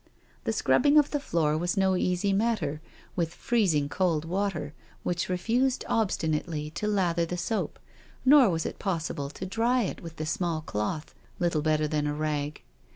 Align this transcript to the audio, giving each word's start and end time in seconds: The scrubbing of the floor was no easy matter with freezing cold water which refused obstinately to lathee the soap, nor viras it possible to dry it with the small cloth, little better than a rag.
The 0.45 0.51
scrubbing 0.51 0.97
of 0.97 1.11
the 1.11 1.19
floor 1.19 1.55
was 1.59 1.77
no 1.77 1.95
easy 1.95 2.33
matter 2.33 2.81
with 3.15 3.35
freezing 3.35 3.87
cold 3.87 4.25
water 4.25 4.73
which 5.03 5.29
refused 5.29 5.85
obstinately 5.87 6.71
to 6.71 6.87
lathee 6.87 7.25
the 7.27 7.37
soap, 7.37 7.77
nor 8.25 8.47
viras 8.49 8.65
it 8.65 8.79
possible 8.79 9.29
to 9.29 9.45
dry 9.45 9.83
it 9.83 10.01
with 10.01 10.15
the 10.15 10.25
small 10.25 10.61
cloth, 10.61 11.13
little 11.37 11.61
better 11.61 11.87
than 11.87 12.07
a 12.07 12.15
rag. 12.15 12.63